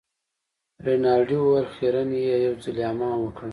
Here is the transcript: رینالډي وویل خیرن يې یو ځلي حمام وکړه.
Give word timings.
رینالډي 0.85 1.37
وویل 1.39 1.67
خیرن 1.75 2.09
يې 2.23 2.35
یو 2.45 2.55
ځلي 2.63 2.83
حمام 2.89 3.17
وکړه. 3.21 3.49